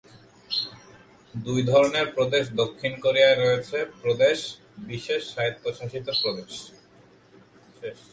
দুই 1.35 1.61
ধরনের 1.71 2.07
প্রদেশ 2.15 2.45
দক্ষিণ 2.61 2.93
কোরিয়ায় 3.03 3.37
রয়েছে: 3.37 3.77
প্রদেশ, 4.01 4.37
বিশেষ 4.89 5.21
স্বায়ত্বশাসিত 5.33 6.07
প্রদেশ। 6.21 6.53